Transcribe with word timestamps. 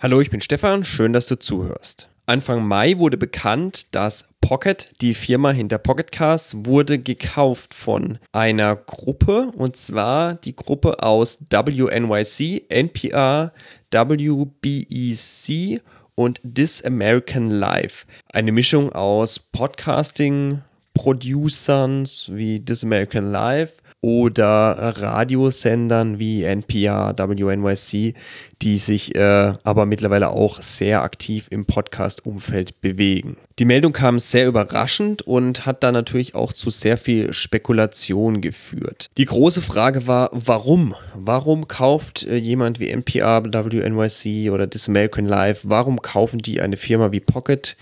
Hallo, 0.00 0.20
ich 0.20 0.30
bin 0.30 0.40
Stefan, 0.40 0.84
schön, 0.84 1.12
dass 1.12 1.26
du 1.26 1.36
zuhörst. 1.40 2.08
Anfang 2.24 2.64
Mai 2.64 2.98
wurde 2.98 3.16
bekannt, 3.16 3.96
dass 3.96 4.28
Pocket, 4.40 4.94
die 5.00 5.12
Firma 5.12 5.50
hinter 5.50 5.78
Pocketcasts, 5.78 6.54
wurde 6.66 7.00
gekauft 7.00 7.74
von 7.74 8.20
einer 8.30 8.76
Gruppe 8.76 9.50
und 9.56 9.76
zwar 9.76 10.34
die 10.34 10.54
Gruppe 10.54 11.02
aus 11.02 11.38
WNYC, 11.50 12.66
NPR, 12.68 13.52
WBEC 13.90 15.82
und 16.14 16.40
This 16.44 16.84
American 16.84 17.50
Life. 17.50 18.06
Eine 18.32 18.52
Mischung 18.52 18.92
aus 18.92 19.40
Podcasting, 19.40 20.62
Producern 20.98 22.04
wie 22.28 22.64
This 22.64 22.82
American 22.82 23.30
Life 23.30 23.74
oder 24.00 24.94
Radiosendern 25.00 26.18
wie 26.18 26.42
NPR, 26.42 27.14
WNYC, 27.16 28.14
die 28.62 28.78
sich 28.78 29.14
äh, 29.14 29.54
aber 29.62 29.86
mittlerweile 29.86 30.30
auch 30.30 30.60
sehr 30.60 31.02
aktiv 31.02 31.46
im 31.50 31.66
Podcast-Umfeld 31.66 32.80
bewegen. 32.80 33.36
Die 33.58 33.64
Meldung 33.64 33.92
kam 33.92 34.20
sehr 34.20 34.46
überraschend 34.46 35.22
und 35.22 35.66
hat 35.66 35.82
dann 35.82 35.92
natürlich 35.92 36.36
auch 36.36 36.52
zu 36.52 36.70
sehr 36.70 36.96
viel 36.96 37.32
Spekulation 37.32 38.40
geführt. 38.40 39.10
Die 39.16 39.24
große 39.24 39.62
Frage 39.62 40.06
war, 40.06 40.30
warum? 40.32 40.94
Warum 41.14 41.66
kauft 41.66 42.24
äh, 42.24 42.36
jemand 42.36 42.78
wie 42.78 42.88
NPR, 42.88 43.42
WNYC 43.44 44.52
oder 44.52 44.70
This 44.70 44.88
American 44.88 45.26
Life, 45.26 45.68
warum 45.68 46.00
kaufen 46.00 46.38
die 46.38 46.60
eine 46.60 46.76
Firma 46.76 47.10
wie 47.12 47.20
Pocket? 47.20 47.76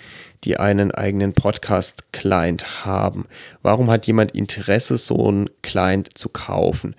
die 0.45 0.59
einen 0.59 0.93
eigenen 0.93 1.33
Podcast-Client 1.33 2.85
haben. 2.85 3.25
Warum 3.63 3.91
hat 3.91 4.07
jemand 4.07 4.33
Interesse, 4.33 4.99
so 4.99 5.27
einen 5.27 5.51
Client 5.63 6.17
zu 6.17 6.29
kaufen? 6.29 6.95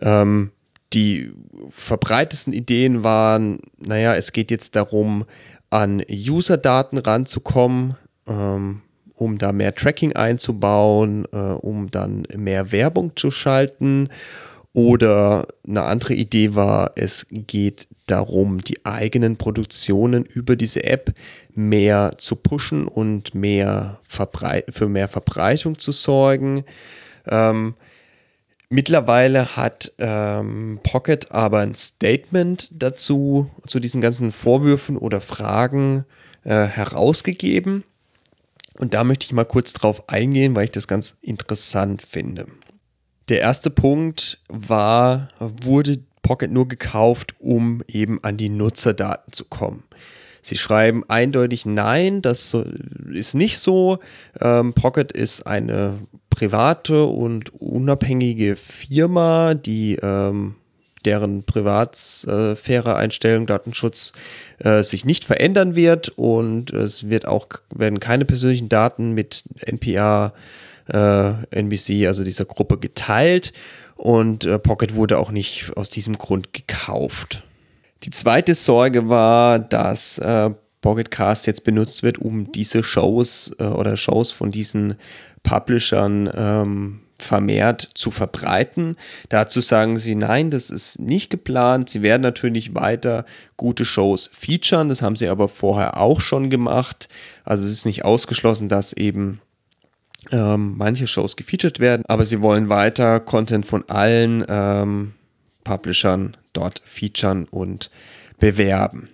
Ähm, 0.00 0.50
die 0.92 1.32
verbreitesten 1.70 2.52
Ideen 2.52 3.04
waren, 3.04 3.60
naja, 3.78 4.14
es 4.14 4.32
geht 4.32 4.50
jetzt 4.50 4.74
darum, 4.76 5.24
an 5.70 6.02
User-Daten 6.10 6.98
ranzukommen, 6.98 7.96
ähm, 8.26 8.82
um 9.14 9.38
da 9.38 9.52
mehr 9.52 9.74
Tracking 9.74 10.14
einzubauen, 10.14 11.26
äh, 11.32 11.36
um 11.36 11.90
dann 11.90 12.24
mehr 12.36 12.72
Werbung 12.72 13.12
zu 13.16 13.30
schalten. 13.30 14.08
Oder 14.72 15.48
eine 15.66 15.82
andere 15.82 16.14
Idee 16.14 16.54
war, 16.54 16.92
es 16.94 17.26
geht 17.30 17.88
darum, 18.06 18.60
die 18.62 18.84
eigenen 18.84 19.36
Produktionen 19.36 20.24
über 20.24 20.56
diese 20.56 20.84
App 20.84 21.12
mehr 21.54 22.12
zu 22.18 22.36
pushen 22.36 22.86
und 22.86 23.34
mehr 23.34 23.98
für 24.04 24.88
mehr 24.88 25.08
Verbreitung 25.08 25.78
zu 25.78 25.92
sorgen. 25.92 26.64
Ähm, 27.26 27.74
mittlerweile 28.68 29.56
hat 29.56 29.92
ähm, 29.98 30.80
Pocket 30.82 31.30
aber 31.32 31.60
ein 31.60 31.74
Statement 31.74 32.68
dazu, 32.72 33.50
zu 33.66 33.80
diesen 33.80 34.00
ganzen 34.00 34.32
Vorwürfen 34.32 34.96
oder 34.96 35.20
Fragen 35.20 36.04
äh, 36.44 36.66
herausgegeben. 36.66 37.84
Und 38.78 38.94
da 38.94 39.04
möchte 39.04 39.26
ich 39.26 39.32
mal 39.32 39.44
kurz 39.44 39.72
drauf 39.72 40.08
eingehen, 40.08 40.54
weil 40.54 40.64
ich 40.64 40.70
das 40.70 40.86
ganz 40.86 41.16
interessant 41.20 42.02
finde. 42.02 42.46
Der 43.28 43.40
erste 43.40 43.70
Punkt 43.70 44.40
war, 44.48 45.28
wurde 45.38 46.00
Pocket 46.22 46.50
nur 46.50 46.68
gekauft, 46.68 47.34
um 47.40 47.82
eben 47.88 48.22
an 48.22 48.36
die 48.36 48.48
Nutzerdaten 48.48 49.32
zu 49.32 49.44
kommen. 49.44 49.82
Sie 50.42 50.56
schreiben 50.56 51.04
eindeutig 51.08 51.66
nein, 51.66 52.22
das 52.22 52.56
ist 53.12 53.34
nicht 53.34 53.58
so. 53.58 53.98
Ähm, 54.40 54.72
Pocket 54.72 55.12
ist 55.12 55.46
eine 55.46 55.98
private 56.30 57.04
und 57.04 57.52
unabhängige 57.54 58.56
Firma, 58.56 59.54
die 59.54 59.96
ähm, 59.96 60.54
deren 61.04 61.44
Privatsphäre-Einstellung, 61.44 63.46
Datenschutz 63.46 64.12
äh, 64.58 64.82
sich 64.82 65.04
nicht 65.04 65.24
verändern 65.24 65.74
wird 65.74 66.10
und 66.10 66.72
es 66.72 67.08
wird 67.08 67.26
auch 67.26 67.48
werden 67.74 68.00
keine 68.00 68.24
persönlichen 68.24 68.68
Daten 68.68 69.12
mit 69.12 69.44
NPR, 69.60 70.32
äh, 70.86 71.32
NBC, 71.50 72.06
also 72.06 72.24
dieser 72.24 72.44
Gruppe 72.44 72.78
geteilt 72.78 73.52
und 73.96 74.44
äh, 74.44 74.58
Pocket 74.58 74.94
wurde 74.94 75.18
auch 75.18 75.30
nicht 75.30 75.72
aus 75.76 75.90
diesem 75.90 76.18
Grund 76.18 76.52
gekauft. 76.52 77.42
Die 78.04 78.10
zweite 78.10 78.54
Sorge 78.54 79.08
war, 79.08 79.58
dass 79.58 80.18
äh, 80.18 80.50
Pocket 80.80 81.10
Cast 81.10 81.46
jetzt 81.46 81.64
benutzt 81.64 82.02
wird, 82.02 82.18
um 82.18 82.52
diese 82.52 82.82
Shows 82.82 83.52
äh, 83.58 83.64
oder 83.64 83.96
Shows 83.96 84.30
von 84.30 84.50
diesen 84.50 84.94
Publishern 85.42 86.30
ähm, 86.34 87.00
vermehrt 87.18 87.88
zu 87.94 88.12
verbreiten. 88.12 88.96
Dazu 89.28 89.60
sagen 89.60 89.96
sie, 89.96 90.14
nein, 90.14 90.50
das 90.50 90.70
ist 90.70 91.00
nicht 91.00 91.30
geplant. 91.30 91.90
Sie 91.90 92.02
werden 92.02 92.22
natürlich 92.22 92.74
weiter 92.74 93.24
gute 93.56 93.84
Shows 93.84 94.30
featuren. 94.32 94.88
Das 94.88 95.02
haben 95.02 95.16
sie 95.16 95.28
aber 95.28 95.48
vorher 95.48 95.98
auch 95.98 96.20
schon 96.20 96.48
gemacht. 96.48 97.08
Also 97.44 97.64
es 97.64 97.72
ist 97.72 97.86
nicht 97.86 98.04
ausgeschlossen, 98.04 98.68
dass 98.68 98.92
eben 98.92 99.40
ähm, 100.30 100.74
manche 100.76 101.06
Shows 101.06 101.36
gefeatured 101.36 101.80
werden, 101.80 102.04
aber 102.06 102.24
sie 102.24 102.40
wollen 102.40 102.68
weiter 102.68 103.18
Content 103.18 103.66
von 103.66 103.88
allen 103.88 104.44
ähm, 104.48 105.14
Publishern 105.68 106.34
dort 106.54 106.80
featuren 106.86 107.46
und 107.50 107.90
bewerben. 108.38 109.08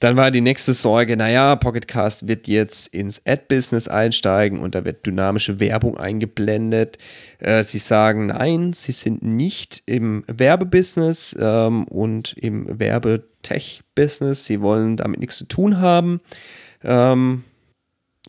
Dann 0.00 0.16
war 0.16 0.30
die 0.30 0.40
nächste 0.40 0.72
Sorge, 0.72 1.14
naja, 1.14 1.56
Pocketcast 1.56 2.26
wird 2.26 2.48
jetzt 2.48 2.86
ins 2.94 3.20
Ad-Business 3.26 3.86
einsteigen 3.86 4.58
und 4.58 4.74
da 4.74 4.86
wird 4.86 5.04
dynamische 5.04 5.60
Werbung 5.60 5.98
eingeblendet. 5.98 6.96
Äh, 7.38 7.62
sie 7.64 7.78
sagen, 7.78 8.26
nein, 8.26 8.72
sie 8.72 8.92
sind 8.92 9.22
nicht 9.22 9.82
im 9.84 10.24
Werbebusiness 10.26 11.36
ähm, 11.38 11.84
und 11.84 12.32
im 12.38 12.78
Werbetech-Business. 12.78 14.46
Sie 14.46 14.62
wollen 14.62 14.96
damit 14.96 15.20
nichts 15.20 15.36
zu 15.36 15.44
tun 15.44 15.80
haben. 15.80 16.22
Ähm, 16.82 17.44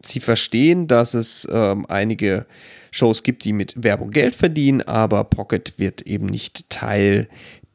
sie 0.04 0.20
verstehen, 0.20 0.88
dass 0.88 1.14
es 1.14 1.48
ähm, 1.50 1.86
einige 1.88 2.48
Shows 2.92 3.24
gibt, 3.24 3.46
die 3.46 3.54
mit 3.54 3.82
Werbung 3.82 4.12
Geld 4.12 4.36
verdienen, 4.36 4.82
aber 4.82 5.24
Pocket 5.24 5.74
wird 5.78 6.02
eben 6.02 6.26
nicht 6.26 6.70
Teil 6.70 7.30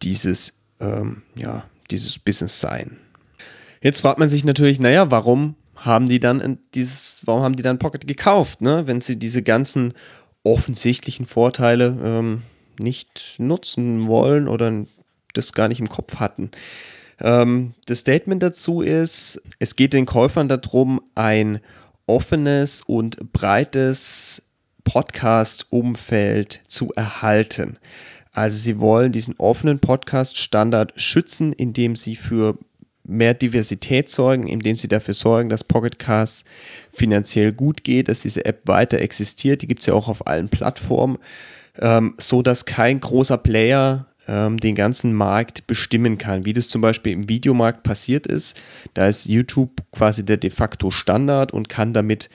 dieses, 0.06 0.60
ähm, 0.80 1.22
ja, 1.36 1.64
dieses 1.90 2.18
Business 2.18 2.60
sein. 2.60 2.96
Jetzt 3.82 4.00
fragt 4.00 4.18
man 4.18 4.28
sich 4.28 4.44
natürlich, 4.44 4.78
naja, 4.78 5.10
warum 5.10 5.56
haben 5.74 6.08
die 6.08 6.20
dann 6.20 6.58
dieses, 6.74 7.18
warum 7.24 7.42
haben 7.42 7.56
die 7.56 7.62
dann 7.62 7.78
Pocket 7.78 8.06
gekauft, 8.06 8.60
ne? 8.60 8.86
Wenn 8.86 9.00
sie 9.00 9.16
diese 9.16 9.42
ganzen 9.42 9.94
offensichtlichen 10.44 11.26
Vorteile 11.26 11.98
ähm, 12.02 12.42
nicht 12.78 13.36
nutzen 13.38 14.06
wollen 14.06 14.46
oder 14.48 14.84
das 15.34 15.52
gar 15.52 15.68
nicht 15.68 15.80
im 15.80 15.88
Kopf 15.88 16.16
hatten. 16.16 16.50
Ähm, 17.20 17.74
das 17.86 18.00
Statement 18.00 18.42
dazu 18.42 18.80
ist, 18.80 19.42
es 19.58 19.74
geht 19.74 19.92
den 19.92 20.06
Käufern 20.06 20.48
darum, 20.48 21.00
ein 21.14 21.60
offenes 22.06 22.80
und 22.82 23.32
breites 23.32 24.42
Podcast-Umfeld 24.84 26.60
zu 26.68 26.92
erhalten. 26.94 27.78
Also 28.36 28.58
sie 28.58 28.78
wollen 28.78 29.12
diesen 29.12 29.34
offenen 29.38 29.78
Podcast-Standard 29.78 30.92
schützen, 31.00 31.54
indem 31.54 31.96
sie 31.96 32.16
für 32.16 32.58
mehr 33.02 33.32
Diversität 33.32 34.10
sorgen, 34.10 34.46
indem 34.46 34.76
sie 34.76 34.88
dafür 34.88 35.14
sorgen, 35.14 35.48
dass 35.48 35.64
Pocketcast 35.64 36.44
finanziell 36.92 37.52
gut 37.52 37.82
geht, 37.82 38.08
dass 38.08 38.20
diese 38.20 38.44
App 38.44 38.60
weiter 38.66 38.98
existiert. 38.98 39.62
Die 39.62 39.66
gibt 39.66 39.80
es 39.80 39.86
ja 39.86 39.94
auch 39.94 40.08
auf 40.08 40.26
allen 40.26 40.50
Plattformen, 40.50 41.16
ähm, 41.78 42.14
so 42.18 42.42
dass 42.42 42.66
kein 42.66 43.00
großer 43.00 43.38
Player 43.38 44.06
ähm, 44.28 44.60
den 44.60 44.74
ganzen 44.74 45.14
Markt 45.14 45.66
bestimmen 45.66 46.18
kann, 46.18 46.44
wie 46.44 46.52
das 46.52 46.68
zum 46.68 46.82
Beispiel 46.82 47.12
im 47.12 47.30
Videomarkt 47.30 47.84
passiert 47.84 48.26
ist. 48.26 48.60
Da 48.92 49.08
ist 49.08 49.24
YouTube 49.24 49.82
quasi 49.92 50.26
der 50.26 50.36
de 50.36 50.50
facto 50.50 50.90
Standard 50.90 51.54
und 51.54 51.70
kann 51.70 51.94
damit 51.94 52.28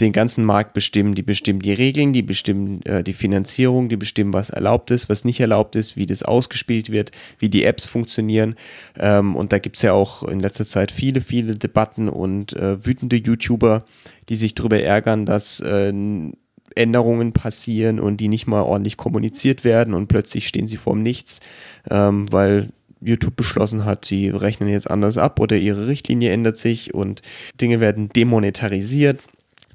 den 0.00 0.12
ganzen 0.12 0.44
Markt 0.44 0.72
bestimmen. 0.72 1.14
Die 1.14 1.22
bestimmen 1.22 1.60
die 1.60 1.72
Regeln, 1.72 2.12
die 2.12 2.22
bestimmen 2.22 2.82
äh, 2.84 3.02
die 3.04 3.12
Finanzierung, 3.12 3.88
die 3.88 3.96
bestimmen, 3.96 4.32
was 4.32 4.50
erlaubt 4.50 4.90
ist, 4.90 5.08
was 5.08 5.24
nicht 5.24 5.40
erlaubt 5.40 5.76
ist, 5.76 5.96
wie 5.96 6.06
das 6.06 6.22
ausgespielt 6.22 6.90
wird, 6.90 7.12
wie 7.38 7.48
die 7.48 7.64
Apps 7.64 7.86
funktionieren. 7.86 8.56
Ähm, 8.98 9.36
und 9.36 9.52
da 9.52 9.58
gibt 9.58 9.76
es 9.76 9.82
ja 9.82 9.92
auch 9.92 10.22
in 10.24 10.40
letzter 10.40 10.64
Zeit 10.64 10.90
viele, 10.90 11.20
viele 11.20 11.56
Debatten 11.56 12.08
und 12.08 12.54
äh, 12.54 12.84
wütende 12.84 13.16
YouTuber, 13.16 13.84
die 14.28 14.36
sich 14.36 14.54
darüber 14.54 14.80
ärgern, 14.80 15.26
dass 15.26 15.60
äh, 15.60 15.92
Änderungen 16.74 17.32
passieren 17.32 18.00
und 18.00 18.18
die 18.18 18.28
nicht 18.28 18.46
mal 18.46 18.62
ordentlich 18.62 18.96
kommuniziert 18.96 19.64
werden 19.64 19.94
und 19.94 20.06
plötzlich 20.06 20.46
stehen 20.46 20.68
sie 20.68 20.76
vorm 20.76 21.02
Nichts, 21.02 21.40
ähm, 21.90 22.30
weil 22.32 22.70
YouTube 23.00 23.36
beschlossen 23.36 23.84
hat, 23.84 24.04
sie 24.04 24.28
rechnen 24.28 24.68
jetzt 24.68 24.90
anders 24.90 25.16
ab 25.16 25.40
oder 25.40 25.56
ihre 25.56 25.86
Richtlinie 25.86 26.30
ändert 26.30 26.58
sich 26.58 26.94
und 26.94 27.22
Dinge 27.60 27.80
werden 27.80 28.10
demonetarisiert. 28.10 29.20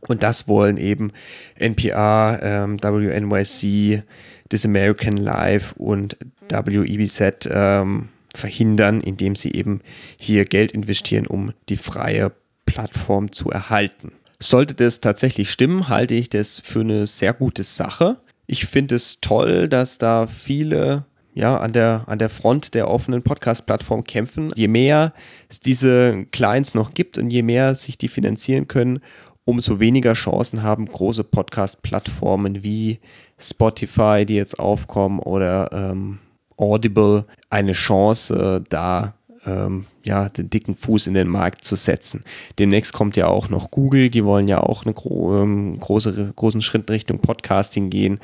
Und 0.08 0.24
das 0.24 0.48
wollen 0.48 0.78
eben 0.78 1.12
NPR, 1.56 2.40
ähm, 2.42 2.82
WNYC, 2.82 4.04
This 4.50 4.66
American 4.66 5.18
Life 5.18 5.74
und 5.76 6.18
WEBZ 6.50 7.50
ähm, 7.52 8.10
verhindern, 8.36 9.02
indem 9.02 9.36
sie 9.36 9.54
eben 9.54 9.82
hier 10.20 10.46
Geld 10.46 10.72
investieren, 10.72 11.26
um 11.26 11.54
die 11.70 11.78
freie 11.78 12.32
Plattform 12.66 13.32
zu 13.32 13.50
erhalten. 13.50 14.12
Sollte 14.40 14.76
das 14.76 15.00
tatsächlich 15.00 15.50
stimmen, 15.50 15.90
halte 15.90 16.14
ich 16.14 16.30
das 16.30 16.62
für 16.64 16.82
eine 16.82 17.08
sehr 17.08 17.34
gute 17.34 17.64
Sache. 17.64 18.18
Ich 18.48 18.66
finde 18.66 18.96
es 18.96 19.20
toll, 19.22 19.68
dass 19.68 19.98
da 19.98 20.28
viele 20.28 21.06
ja, 21.34 21.58
an 21.58 21.74
der, 21.74 22.04
an 22.08 22.18
der 22.18 22.30
Front 22.30 22.74
der 22.76 22.90
offenen 22.90 23.22
Podcast-Plattform 23.22 24.06
kämpfen. 24.06 24.52
Je 24.56 24.70
mehr 24.70 25.14
es 25.50 25.60
diese 25.60 26.26
Clients 26.32 26.76
noch 26.76 26.94
gibt 26.94 27.18
und 27.18 27.30
je 27.30 27.44
mehr 27.44 27.76
sich 27.76 27.98
die 27.98 28.08
finanzieren 28.08 28.68
können, 28.68 29.02
umso 29.46 29.80
weniger 29.80 30.14
Chancen 30.14 30.64
haben 30.64 30.86
große 30.86 31.24
Podcast-Plattformen 31.24 32.64
wie 32.64 33.00
Spotify, 33.40 34.26
die 34.26 34.36
jetzt 34.36 34.60
aufkommen, 34.60 35.20
oder 35.20 35.70
ähm, 35.72 36.20
Audible, 36.58 37.26
eine 37.50 37.74
Chance, 37.74 38.64
da 38.70 39.14
ähm, 39.46 39.86
ja, 40.04 40.30
den 40.30 40.50
dicken 40.50 40.76
Fuß 40.76 41.08
in 41.08 41.14
den 41.14 41.28
Markt 41.28 41.64
zu 41.64 41.76
setzen. 41.76 42.24
Demnächst 42.60 42.94
kommt 42.94 43.18
ja 43.18 43.28
auch 43.28 43.50
noch 43.50 43.72
Google, 43.72 44.10
die 44.10 44.26
wollen 44.26 44.48
ja 44.48 44.60
auch 44.62 44.86
einen 44.86 44.96
gro 44.96 45.42
ähm, 45.42 45.80
große, 45.80 46.34
großen 46.36 46.62
Schritt 46.62 46.90
Richtung 46.90 47.20
Podcasting 47.20 47.90
gehen. 47.90 48.20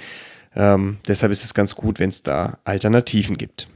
Ähm, 0.55 0.97
deshalb 1.07 1.31
ist 1.31 1.43
es 1.43 1.53
ganz 1.53 1.75
gut, 1.75 1.99
wenn 1.99 2.09
es 2.09 2.23
da 2.23 2.57
Alternativen 2.63 3.37
gibt. 3.37 3.67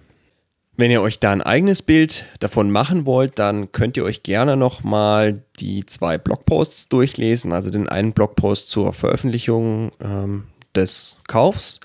Wenn 0.77 0.91
ihr 0.91 1.01
euch 1.01 1.19
da 1.19 1.31
ein 1.31 1.41
eigenes 1.41 1.81
Bild 1.81 2.25
davon 2.39 2.69
machen 2.69 3.05
wollt, 3.05 3.39
dann 3.39 3.71
könnt 3.71 3.95
ihr 3.95 4.03
euch 4.03 4.23
gerne 4.23 4.57
nochmal 4.57 5.41
die 5.59 5.85
zwei 5.85 6.17
Blogposts 6.17 6.89
durchlesen. 6.89 7.53
Also 7.53 7.69
den 7.69 7.87
einen 7.87 8.11
Blogpost 8.11 8.69
zur 8.69 8.91
Veröffentlichung 8.91 9.93
ähm, 10.01 10.43
des 10.75 11.17
Kaufs. 11.27 11.79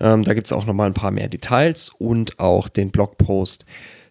Ähm, 0.00 0.24
da 0.24 0.34
gibt 0.34 0.48
es 0.48 0.52
auch 0.52 0.66
nochmal 0.66 0.88
ein 0.88 0.94
paar 0.94 1.12
mehr 1.12 1.28
Details 1.28 1.90
und 1.96 2.40
auch 2.40 2.68
den 2.68 2.90
Blogpost 2.90 3.64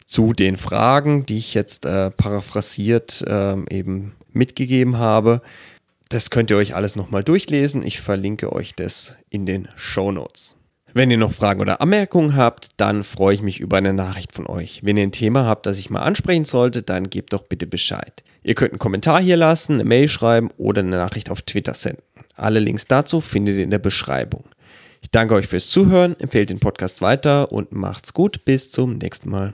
zu 0.05 0.31
den 0.31 0.55
Fragen, 0.55 1.25
die 1.25 1.37
ich 1.37 1.53
jetzt 1.53 1.85
äh, 1.85 2.09
paraphrasiert 2.09 3.23
äh, 3.27 3.55
eben 3.69 4.13
mitgegeben 4.31 4.97
habe. 4.97 5.41
Das 6.07 6.29
könnt 6.29 6.49
ihr 6.51 6.57
euch 6.57 6.73
alles 6.73 6.95
nochmal 6.95 7.23
durchlesen. 7.23 7.83
Ich 7.83 7.99
verlinke 7.99 8.53
euch 8.53 8.75
das 8.75 9.17
in 9.29 9.45
den 9.45 9.67
Show 9.75 10.13
Notes. 10.13 10.55
Wenn 10.93 11.11
ihr 11.11 11.17
noch 11.17 11.31
Fragen 11.31 11.61
oder 11.61 11.81
Anmerkungen 11.81 12.35
habt, 12.35 12.69
dann 12.77 13.03
freue 13.03 13.33
ich 13.33 13.41
mich 13.41 13.59
über 13.59 13.77
eine 13.77 13.93
Nachricht 13.93 14.33
von 14.33 14.47
euch. 14.47 14.81
Wenn 14.83 14.97
ihr 14.97 15.03
ein 15.03 15.11
Thema 15.11 15.45
habt, 15.45 15.65
das 15.65 15.79
ich 15.79 15.89
mal 15.89 16.01
ansprechen 16.01 16.45
sollte, 16.45 16.83
dann 16.83 17.09
gebt 17.09 17.33
doch 17.33 17.43
bitte 17.43 17.67
Bescheid. 17.67 18.23
Ihr 18.43 18.55
könnt 18.55 18.71
einen 18.71 18.79
Kommentar 18.79 19.21
hier 19.21 19.37
lassen, 19.37 19.75
eine 19.75 19.85
Mail 19.85 20.07
schreiben 20.07 20.49
oder 20.57 20.81
eine 20.81 20.97
Nachricht 20.97 21.29
auf 21.29 21.43
Twitter 21.43 21.73
senden. 21.73 22.03
Alle 22.35 22.59
Links 22.59 22.85
dazu 22.87 23.21
findet 23.21 23.57
ihr 23.57 23.63
in 23.63 23.69
der 23.69 23.79
Beschreibung. 23.79 24.43
Ich 25.01 25.11
danke 25.11 25.33
euch 25.35 25.47
fürs 25.47 25.69
Zuhören, 25.69 26.19
empfehlt 26.19 26.49
den 26.49 26.59
Podcast 26.59 27.01
weiter 27.01 27.51
und 27.51 27.71
macht's 27.71 28.13
gut. 28.13 28.45
Bis 28.45 28.71
zum 28.71 28.97
nächsten 28.97 29.29
Mal. 29.29 29.53